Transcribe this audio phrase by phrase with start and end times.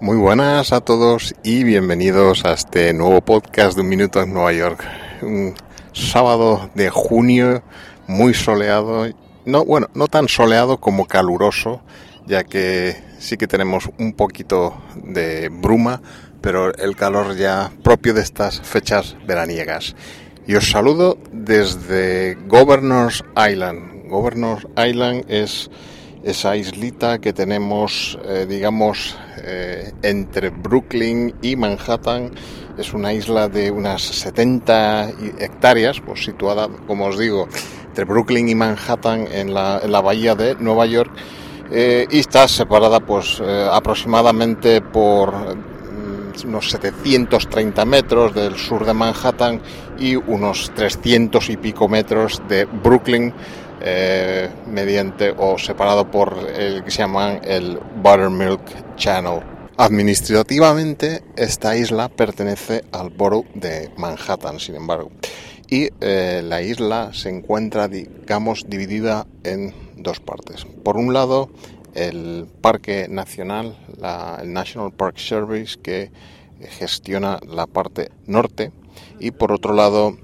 [0.00, 4.52] Muy buenas a todos y bienvenidos a este nuevo podcast de Un Minuto en Nueva
[4.52, 4.84] York.
[5.22, 5.54] Un
[5.92, 7.64] sábado de junio
[8.06, 9.08] muy soleado,
[9.44, 11.82] no, bueno, no tan soleado como caluroso,
[12.28, 16.00] ya que sí que tenemos un poquito de bruma,
[16.40, 19.96] pero el calor ya propio de estas fechas veraniegas.
[20.46, 24.08] Y os saludo desde Governor's Island.
[24.08, 25.68] Governor's Island es
[26.22, 32.32] esa islita que tenemos, eh, digamos, eh, entre Brooklyn y Manhattan.
[32.76, 37.48] Es una isla de unas 70 hectáreas, pues situada, como os digo,
[37.86, 41.10] entre Brooklyn y Manhattan en la, en la bahía de Nueva York.
[41.70, 49.60] Eh, y está separada pues aproximadamente por mm, unos 730 metros del sur de Manhattan
[49.98, 53.34] y unos 300 y pico metros de Brooklyn
[53.80, 59.40] eh, mediante o separado por el que se llama el Buttermilk Channel.
[59.76, 65.12] Administrativamente, esta isla pertenece al borough de Manhattan, sin embargo,
[65.68, 70.64] y eh, la isla se encuentra, digamos, dividida en dos partes.
[70.64, 71.48] Por un lado,
[71.94, 73.76] el Parque Nacional,
[74.42, 76.10] el National Park Service, que
[76.60, 78.72] gestiona la parte norte,
[79.20, 80.16] y por otro lado,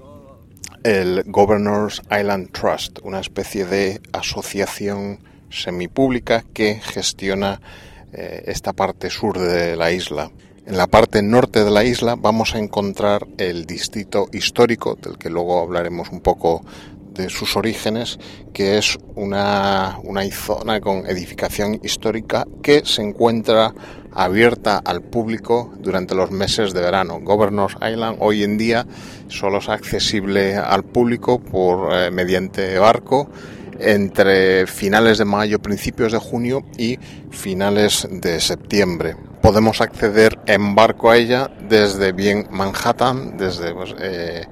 [0.85, 5.19] el Governor's Island Trust, una especie de asociación
[5.51, 7.61] semipública que gestiona
[8.13, 10.31] eh, esta parte sur de la isla.
[10.67, 15.31] En la parte norte de la isla vamos a encontrar el distrito histórico, del que
[15.31, 16.65] luego hablaremos un poco
[17.15, 18.19] de sus orígenes,
[18.53, 23.73] que es una, una zona con edificación histórica que se encuentra
[24.13, 27.21] abierta al público durante los meses de verano.
[27.21, 28.87] Governor's Island hoy en día
[29.29, 33.29] solo es accesible al público por eh, mediante barco
[33.81, 36.99] entre finales de mayo, principios de junio y
[37.31, 39.17] finales de septiembre.
[39.43, 44.47] Podemos acceder en barco a ella desde bien Manhattan, desde pues, eh,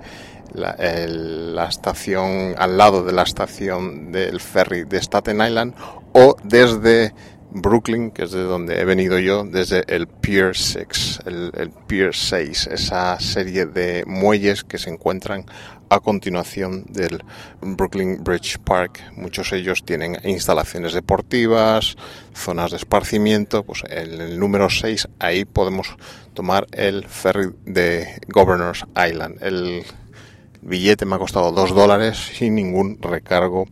[0.54, 5.74] la, estación al lado de la estación del ferry de Staten Island
[6.12, 7.12] o desde
[7.54, 12.68] Brooklyn, que es de donde he venido yo, desde el Pier 6, el, Pier 6,
[12.68, 15.44] esa serie de muelles que se encuentran
[15.90, 17.22] a continuación del
[17.60, 19.00] Brooklyn Bridge Park.
[19.14, 21.96] Muchos de ellos tienen instalaciones deportivas,
[22.32, 23.62] zonas de esparcimiento.
[23.62, 25.94] Pues en el número 6 ahí podemos
[26.32, 29.36] tomar el ferry de Governor's Island.
[29.42, 29.84] El
[30.62, 33.66] billete me ha costado 2 dólares sin ningún recargo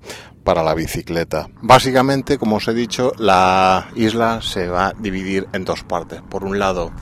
[0.44, 1.48] para la bicicleta.
[1.62, 6.22] Básicamente, como os he dicho, la isla se va a dividir en dos partes.
[6.22, 6.92] Por un lado,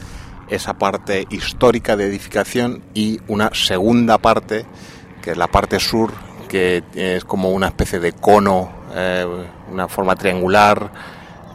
[0.49, 4.67] esa parte histórica de edificación y una segunda parte,
[5.23, 6.13] que es la parte sur,
[6.49, 9.27] que es como una especie de cono, eh,
[9.71, 10.91] una forma triangular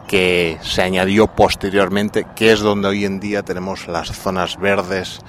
[0.06, 5.20] que se añadió posteriormente, que es donde hoy en día tenemos las zonas verdes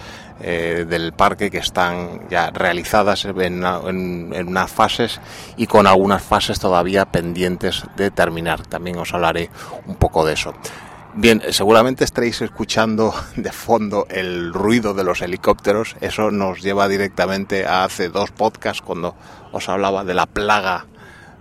[0.41, 5.21] eh, del parque que están ya realizadas en, en, unas fases
[5.55, 8.65] y con algunas fases todavía pendientes de terminar.
[8.67, 9.49] También os hablaré
[9.85, 10.53] un poco de eso.
[11.17, 15.95] Bien, seguramente estaréis escuchando de fondo el ruido de los helicópteros.
[16.01, 19.15] Eso nos lleva directamente a hace dos podcasts cuando
[19.53, 20.85] os hablaba de la plaga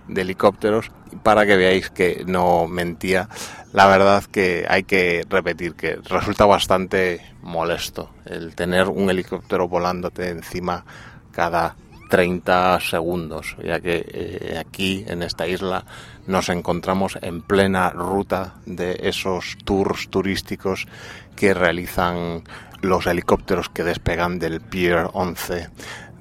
[0.07, 0.91] de helicópteros
[1.23, 3.27] para que veáis que no mentía.
[3.75, 10.29] La verdad que hay que repetir que resulta bastante molesto el tener un helicóptero volándote
[10.29, 10.85] encima
[11.33, 11.75] cada
[12.09, 15.83] 30 segundos, ya que eh, aquí en esta isla
[16.25, 20.87] nos encontramos en plena ruta de esos tours turísticos
[21.35, 22.45] que realizan
[22.79, 25.67] los helicópteros que despegan del Pier 11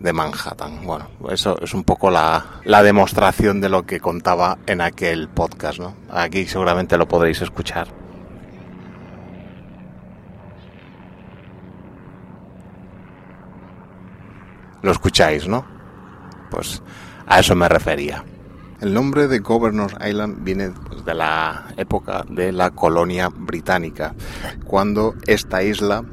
[0.04, 0.84] de Manhattan.
[0.84, 5.78] Bueno, eso es un poco la, la demostración de lo que contaba en aquel podcast,
[5.78, 5.94] ¿no?
[6.10, 7.88] Aquí seguramente lo podréis escuchar.
[14.82, 15.64] Lo escucháis, ¿no?
[16.50, 16.82] Pues
[17.26, 18.22] a eso me refería.
[18.82, 24.14] El nombre de Governor Island viene pues, de la época de la colonia británica,
[24.66, 26.04] cuando esta isla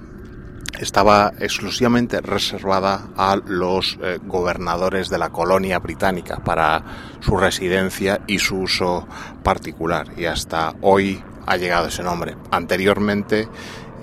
[0.80, 6.84] estaba exclusivamente reservada a los eh, gobernadores de la colonia británica para
[7.20, 9.08] su residencia y su uso
[9.44, 10.08] particular.
[10.18, 12.36] Y hasta hoy ha llegado ese nombre.
[12.52, 13.48] Anteriormente,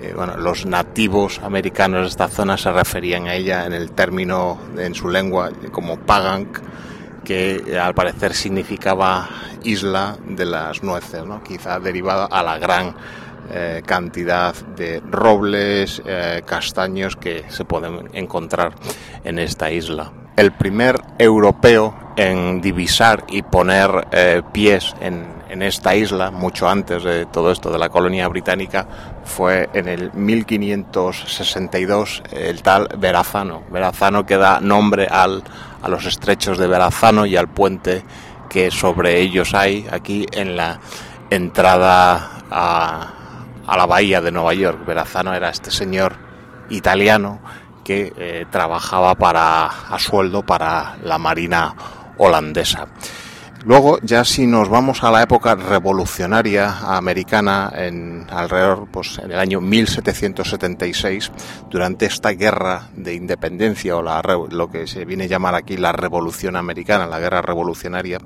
[0.00, 4.58] eh, bueno, los nativos americanos de esta zona se referían a ella en el término,
[4.76, 6.58] en su lengua, como Pagank,
[7.24, 9.28] que eh, al parecer significaba
[9.64, 11.42] isla de las nueces, ¿no?
[11.42, 12.94] quizá derivada a la gran
[13.50, 18.74] eh, cantidad de robles, eh, castaños que se pueden encontrar
[19.24, 20.12] en esta isla.
[20.36, 27.04] El primer europeo en divisar y poner eh, pies en, en, esta isla, mucho antes
[27.04, 28.86] de todo esto de la colonia británica,
[29.24, 33.62] fue en el 1562 el tal Verazano.
[33.70, 35.42] Verazano que da nombre al,
[35.82, 38.04] a los estrechos de Verazano y al puente
[38.48, 40.80] que sobre ellos hay aquí en la
[41.30, 43.17] entrada a,
[43.68, 44.84] a la bahía de Nueva York.
[44.84, 46.16] Verazano era este señor
[46.70, 47.40] italiano
[47.84, 51.74] que eh, trabajaba para a sueldo para la marina
[52.16, 52.88] holandesa.
[53.64, 59.38] Luego, ya si nos vamos a la época revolucionaria americana, en alrededor, pues en el
[59.38, 61.32] año 1776,
[61.68, 65.92] durante esta guerra de independencia o la, lo que se viene a llamar aquí la
[65.92, 68.18] revolución americana, la guerra revolucionaria,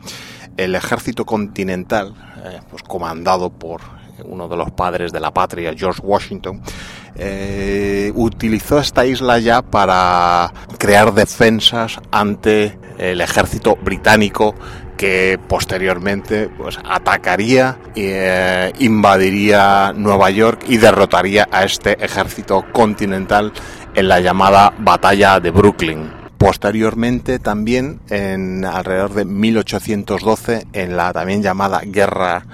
[0.57, 6.01] el ejército continental, eh, pues comandado por uno de los padres de la patria, George
[6.03, 6.61] Washington,
[7.15, 14.55] eh, utilizó esta isla ya para crear defensas ante el ejército británico
[14.97, 23.53] que posteriormente pues, atacaría e invadiría Nueva York y derrotaría a este ejército continental
[23.95, 26.09] en la llamada batalla de Brooklyn.
[26.39, 32.47] Posteriormente también en alrededor de 1812 en la también llamada guerra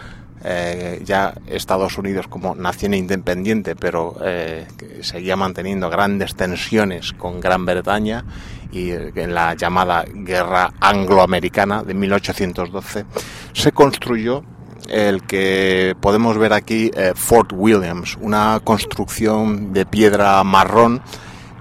[0.44, 4.66] eh, ya Estados Unidos como nación independiente, pero eh,
[5.00, 8.24] seguía manteniendo grandes tensiones con Gran Bretaña
[8.70, 13.06] y en la llamada Guerra Angloamericana de 1812
[13.52, 14.44] se construyó
[14.88, 21.02] el que podemos ver aquí eh, Fort Williams, una construcción de piedra marrón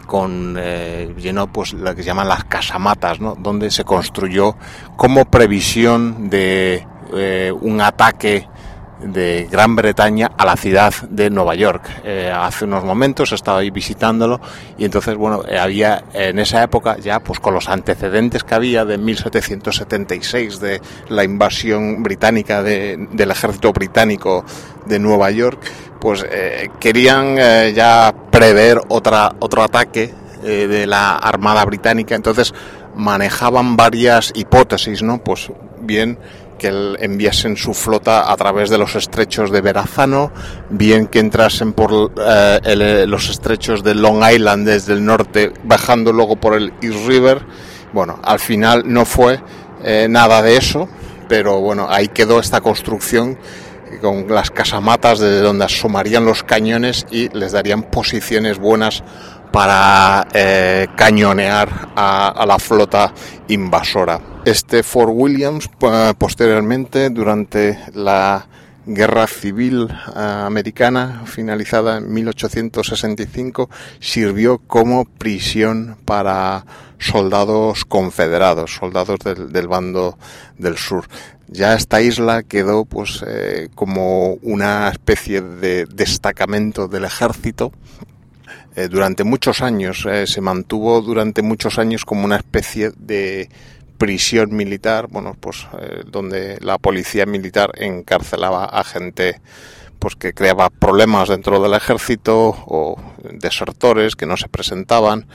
[0.06, 3.36] con eh, llenó pues lo que se llaman las casamatas, ¿no?
[3.36, 4.56] donde se construyó
[4.96, 8.48] como previsión de eh, un ataque
[9.02, 11.84] de Gran Bretaña a la ciudad de Nueva York.
[12.04, 14.40] Eh, hace unos momentos estaba ahí visitándolo
[14.78, 18.86] y entonces, bueno, eh, había en esa época ya, pues con los antecedentes que había
[18.86, 24.44] de 1776 de la invasión británica de, del ejército británico
[24.86, 25.60] de Nueva York,
[26.00, 27.38] pues eh, querían
[27.74, 32.54] ya prever otra, otro ataque de la Armada Británica, entonces
[32.96, 35.18] manejaban varias hipótesis, ¿no?
[35.20, 35.52] Pues
[35.82, 36.18] bien
[36.58, 40.32] que enviasen su flota a través de los estrechos de Verazano,
[40.70, 46.12] bien que entrasen por eh, el, los estrechos de Long Island desde el norte, bajando
[46.12, 47.46] luego por el East River.
[47.94, 49.40] Bueno, al final no fue
[49.84, 50.90] eh, nada de eso,
[51.28, 53.38] pero bueno, ahí quedó esta construcción
[54.02, 59.04] con las casamatas desde donde asomarían los cañones y les darían posiciones buenas
[59.52, 63.14] para eh, cañonear a, la flota
[63.48, 64.20] invasora.
[64.46, 65.70] Este Fort Williams
[66.18, 68.48] posteriormente durante la
[68.88, 76.66] Guerra Civil uh, Americana finalizada en 1865 sirvió como prisión para
[76.98, 80.18] soldados confederados, soldados del, bando
[80.58, 81.06] del sur.
[81.50, 87.74] Ya esta isla quedó pues eh, como una especie de destacamento del ejército
[88.78, 93.50] eh, durante muchos años, eh, se mantuvo durante muchos años como una especie de
[93.98, 99.42] prisión militar, bueno, pues eh, donde la policía militar encarcelaba a gente
[99.98, 105.26] pues que creaba problemas dentro del ejército o desertores que no se presentaban,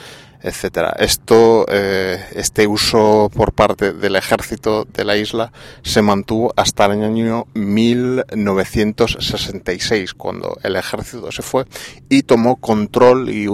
[0.42, 0.96] etcétera.
[0.98, 7.02] Esto, eh, este uso por parte del ejército de la isla se mantuvo hasta el
[7.02, 11.66] año 1966, cuando el ejército se fue
[12.08, 13.46] y tomó control y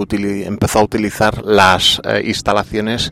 [0.45, 3.11] empezó a utilizar las eh, instalaciones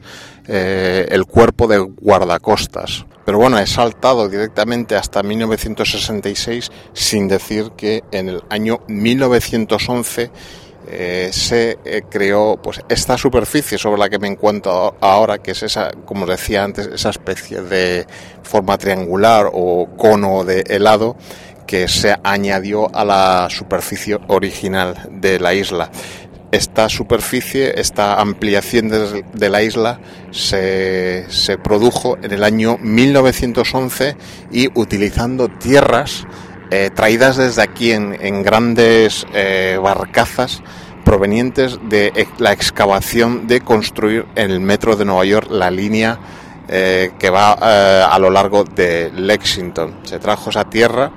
[0.49, 3.05] eh, el cuerpo de guardacostas.
[3.25, 10.31] Pero bueno, he saltado directamente hasta 1966 sin decir que en el año 1911
[10.89, 15.63] eh, se eh, creó pues esta superficie sobre la que me encuentro ahora, que es
[15.63, 18.05] esa, como decía antes, esa especie de
[18.43, 21.17] forma triangular o cono de helado
[21.65, 25.91] que se añadió a la superficie original de la isla.
[26.49, 29.99] Esta superficie, esta ampliación de, la isla
[30.31, 34.15] se, se, produjo en el año 1911
[34.49, 36.25] y utilizando tierras
[36.71, 40.61] eh, traídas desde aquí en, grandes eh, barcazas
[41.03, 46.19] provenientes de la excavación de construir en el metro de Nueva York la línea
[46.67, 49.99] eh, que va a lo largo de Lexington.
[50.03, 51.11] Se trajo esa tierra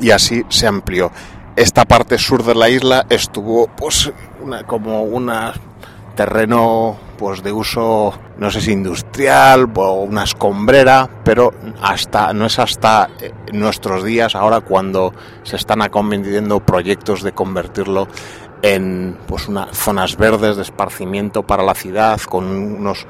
[0.00, 1.10] y así se amplió
[1.56, 4.10] esta parte sur de la isla estuvo pues
[4.66, 5.30] como un
[6.14, 11.52] terreno pues de uso no sé si industrial o una escombrera pero
[11.82, 15.12] hasta no es hasta eh, nuestros días ahora cuando
[15.42, 18.08] se están acometiendo proyectos de convertirlo
[18.62, 23.06] en pues unas zonas verdes de esparcimiento para la ciudad con unos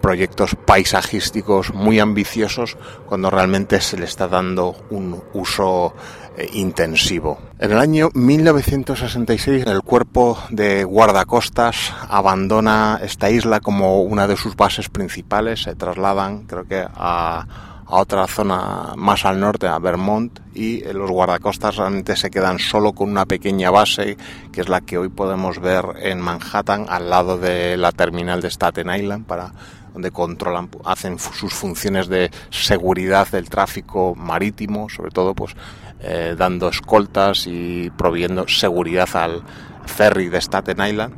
[0.00, 2.76] proyectos paisajísticos muy ambiciosos
[3.06, 5.94] cuando realmente se le está dando un uso
[6.36, 7.38] eh, intensivo.
[7.58, 14.56] En el año 1966 el cuerpo de guardacostas abandona esta isla como una de sus
[14.56, 17.46] bases principales, se trasladan creo que a,
[17.90, 22.58] a otra zona más al norte, a Vermont, y eh, los guardacostas realmente se quedan
[22.58, 24.16] solo con una pequeña base,
[24.52, 28.50] que es la que hoy podemos ver en Manhattan, al lado de la terminal de
[28.50, 29.52] Staten Island, para
[29.92, 35.54] donde controlan, hacen sus funciones de seguridad del tráfico marítimo, sobre todo pues
[36.00, 39.42] eh, dando escoltas y proviendo seguridad al
[39.86, 41.14] ferry de Staten Island.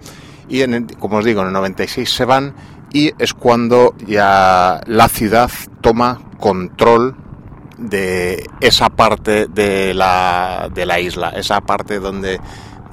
[0.48, 2.54] Y en como os digo, en el 96 se van
[2.92, 5.50] y es cuando ya la ciudad
[5.80, 7.16] toma control
[7.78, 12.40] de esa parte de la, de la isla, esa parte donde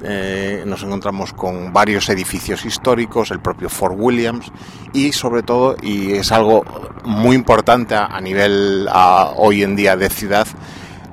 [0.02, 4.50] eh, nos encontramos con varios edificios históricos, el propio Fort Williams
[4.92, 6.64] y sobre todo, y es algo
[7.04, 8.88] muy importante a, nivel
[9.36, 10.46] hoy en día de ciudad,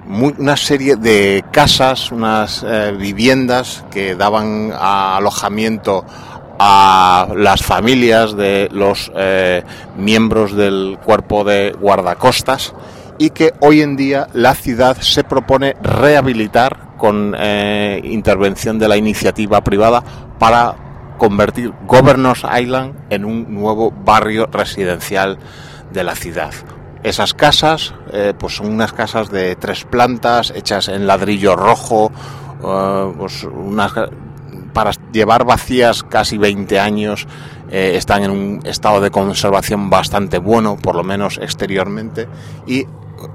[0.07, 6.05] una serie de casas, unas eh, viviendas que daban alojamiento
[6.59, 9.63] a las familias de los eh,
[9.97, 12.73] miembros del cuerpo de guardacostas
[13.19, 18.97] y que hoy en día la ciudad se propone rehabilitar con eh, intervención de la
[18.97, 20.03] iniciativa privada
[20.39, 20.75] para
[21.17, 25.37] convertir Governors Island en un nuevo barrio residencial
[25.91, 26.51] de la ciudad.
[27.03, 32.11] Esas casas, eh, pues son unas casas de tres plantas, hechas en ladrillo rojo,
[32.63, 33.93] eh, pues unas,
[34.73, 37.27] para llevar vacías casi 20 años,
[37.69, 42.25] están en un estado de conservación bastante bueno, por lo menos exteriormente,
[42.65, 42.85] y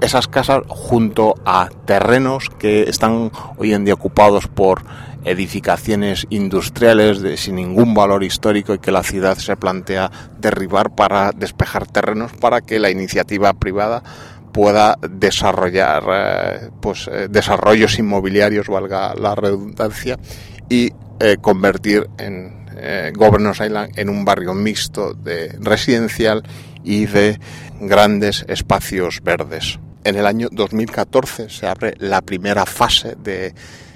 [0.01, 4.83] esas casas junto a terrenos que están hoy en día ocupados por
[5.25, 11.31] edificaciones industriales de, sin ningún valor histórico y que la ciudad se plantea derribar para
[11.31, 14.03] despejar terrenos para que la iniciativa privada
[14.51, 20.19] pueda desarrollar eh, pues eh, desarrollos inmobiliarios valga la redundancia
[20.69, 22.63] y eh, convertir en
[23.13, 26.43] Governors Island en un barrio mixto de residencial
[26.83, 27.39] y de
[27.79, 29.79] grandes espacios verdes.
[30.03, 33.53] En el año 2014 se abre la primera fase de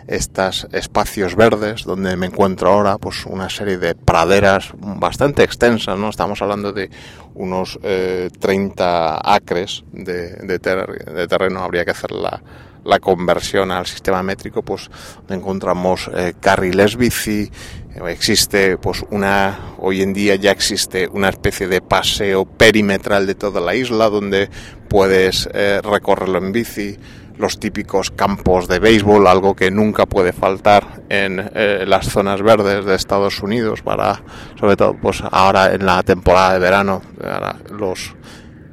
[0.08, 6.10] estos espacios verdes donde me encuentro ahora pues una serie de praderas bastante extensas no
[6.10, 6.90] estamos hablando de
[7.36, 12.42] unos 30 eh, acres de, de, terreno habría que hacer la,
[12.88, 14.90] la, conversión al sistema métrico pues
[15.30, 17.52] encontramos eh, carriles bici
[18.08, 23.62] existe pues una hoy en día ya existe una especie de paseo perimetral de toda
[23.62, 24.50] la isla donde
[24.88, 26.98] puedes eh, recorrerlo en bici
[27.38, 32.86] los típicos campos de béisbol algo que nunca puede faltar en eh, las zonas verdes
[32.86, 34.24] de Estados Unidos para
[34.60, 37.02] sobre todo pues ahora en la temporada de verano
[37.72, 38.16] los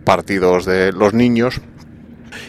[0.04, 1.60] partidos de los niños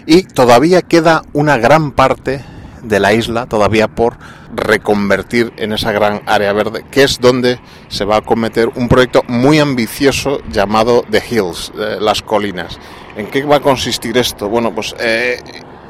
[0.05, 2.43] y todavía queda una gran parte
[2.83, 4.17] de la isla todavía por
[4.53, 9.23] reconvertir en esa gran área verde, que es donde se va a cometer un proyecto
[9.27, 12.79] muy ambicioso llamado The Hills, eh, las colinas.
[13.17, 14.49] ¿En qué va a consistir esto?
[14.49, 15.39] Bueno, pues eh,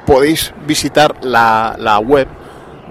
[0.06, 2.28] podéis visitar la, la, web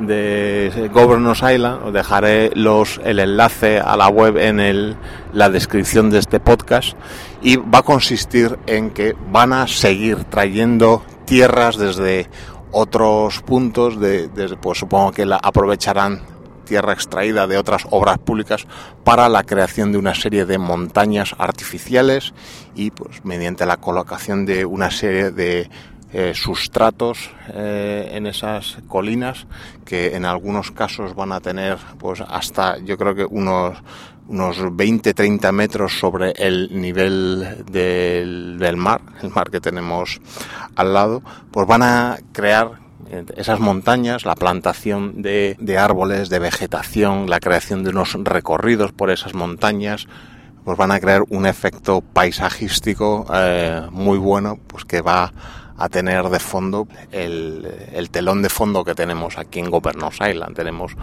[0.00, 4.96] de Governors Island, os dejaré los, el enlace a la web en el,
[5.32, 6.96] la descripción de este podcast,
[7.42, 12.28] y va a consistir en que van a seguir trayendo tierras desde
[12.72, 14.28] otros puntos, de,
[14.60, 16.22] pues supongo que la aprovecharán
[16.64, 18.66] tierra extraída de otras obras públicas
[19.04, 22.32] para la creación de una serie de montañas artificiales
[22.74, 25.68] y pues mediante la colocación de una serie de
[26.16, 29.48] eh, sustratos eh, en esas colinas
[29.84, 33.82] que en algunos casos van a tener pues hasta yo creo que unos
[34.28, 40.20] unos 20-30 metros sobre el nivel del, del, mar, el mar que tenemos
[40.76, 42.78] al lado, pues van a crear
[43.36, 49.10] esas montañas, la plantación de, de, árboles, de vegetación, la creación de unos recorridos por
[49.10, 50.06] esas montañas,
[50.64, 55.32] pues van a crear un efecto paisajístico eh, muy bueno, pues que va
[55.76, 60.54] a tener de fondo el, el, telón de fondo que tenemos aquí en Governors Island.
[60.54, 60.96] Tenemos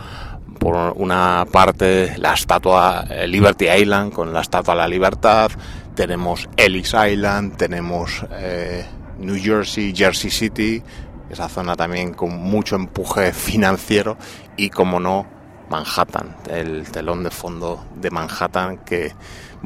[0.59, 5.51] por una parte la estatua eh, Liberty Island con la estatua de la libertad,
[5.95, 8.85] tenemos Ellis Island, tenemos eh,
[9.17, 10.81] New Jersey, Jersey City,
[11.29, 14.17] esa zona también con mucho empuje financiero
[14.55, 15.25] y como no
[15.69, 19.13] Manhattan, el telón de fondo de Manhattan que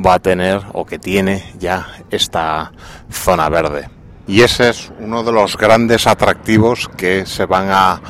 [0.04, 2.72] va a tener o que tiene ya esta
[3.10, 3.95] zona verde.
[4.28, 8.02] Y ese es uno de los grandes atractivos que se van a,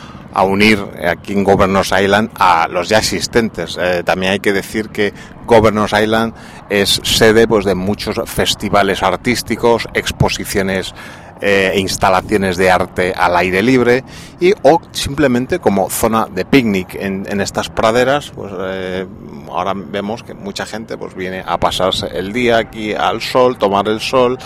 [0.44, 3.78] unir aquí en Governors Island a los ya existentes.
[3.80, 5.14] Eh, también hay que decir que
[5.46, 6.34] Governors Island
[6.70, 10.94] es sede pues, de muchos festivales artísticos, exposiciones
[11.42, 14.04] e instalaciones de arte al aire libre
[14.40, 19.06] y o simplemente como zona de picnic en, en estas praderas pues eh,
[19.50, 23.88] ahora vemos que mucha gente pues viene a pasarse el día aquí al sol tomar
[23.90, 24.38] el sol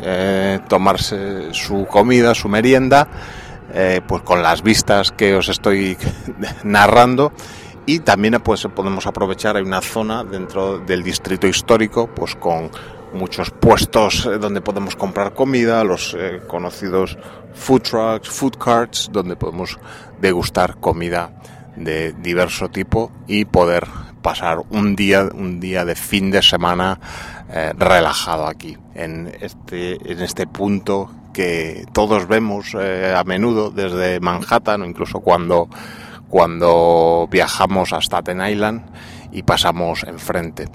[0.00, 3.08] eh, tomarse su comida, su merienda,
[3.72, 5.96] eh, pues con las vistas que os estoy
[6.64, 7.32] narrando.
[7.86, 12.70] Y también pues podemos aprovechar hay una zona dentro del distrito histórico pues con
[13.12, 17.18] muchos puestos eh, donde podemos comprar comida los conocidos
[17.52, 19.78] food trucks food carts donde podemos
[20.18, 21.30] degustar comida
[21.76, 23.86] de diverso tipo y poder
[24.24, 26.98] pasar un día un día de fin de semana
[27.52, 34.20] eh, relajado aquí, en este, en este punto que todos vemos eh, a menudo desde
[34.20, 35.68] Manhattan o incluso cuando,
[36.30, 38.86] cuando viajamos hasta Staten Island
[39.30, 40.68] y pasamos enfrente.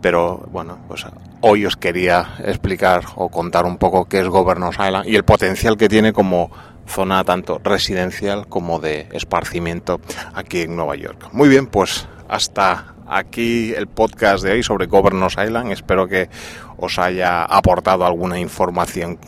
[0.00, 1.04] Pero bueno, pues
[1.40, 5.76] hoy os quería explicar o contar un poco qué es Governors Island y el potencial
[5.76, 6.52] que tiene como
[6.86, 10.00] zona tanto residencial como de esparcimiento
[10.34, 11.30] aquí en Nueva York.
[11.32, 15.72] Muy bien, pues hasta aquí el podcast de hoy sobre Governors Island.
[15.72, 16.28] Espero que
[16.76, 19.18] os haya aportado alguna información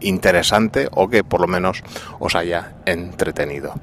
[0.00, 1.82] interesante o que por lo menos
[2.18, 3.74] os haya entretenido.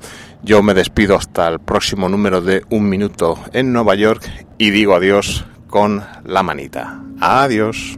[0.44, 4.96] Yo me despido hasta el próximo número de Un Minuto en Nueva York y digo
[4.96, 7.00] adiós con la manita.
[7.20, 7.98] Adiós.